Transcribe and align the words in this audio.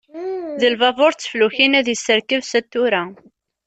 Di 0.59 0.67
lbabur 0.73 1.11
d 1.13 1.17
teflukin, 1.19 1.77
ad 1.79 1.87
yesserkeb 1.89 2.41
sut 2.45 2.67
tura. 2.71 3.03